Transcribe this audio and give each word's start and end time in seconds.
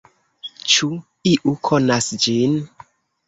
Ĉu 0.75 0.87
iu 1.33 1.53
konas 1.69 2.09
ĝin? 2.25 2.57